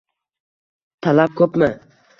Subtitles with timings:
[1.07, 1.73] -Talab ko'pmi?